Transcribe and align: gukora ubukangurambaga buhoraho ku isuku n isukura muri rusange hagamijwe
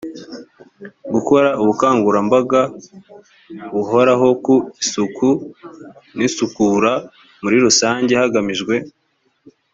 gukora 1.13 1.49
ubukangurambaga 1.61 2.61
buhoraho 3.73 4.27
ku 4.45 4.55
isuku 4.83 5.27
n 6.15 6.19
isukura 6.27 6.91
muri 7.41 7.57
rusange 7.65 8.13
hagamijwe 8.21 8.75